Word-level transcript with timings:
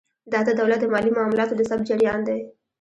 دا 0.31 0.39
د 0.47 0.49
دولت 0.59 0.79
د 0.81 0.85
مالي 0.93 1.11
معاملاتو 1.17 1.57
د 1.57 1.61
ثبت 1.69 1.85
جریان 1.89 2.19
دی. 2.27 2.39